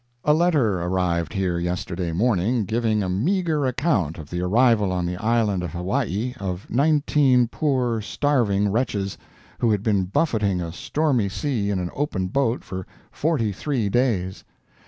[0.23, 5.15] A letter arrived here yesterday morning giving a meager account of the arrival on the
[5.17, 9.15] island of Hawaii of nineteen poor starving wretches,
[9.59, 14.43] who had been buffeting a stormy sea in an open boat for forty three days!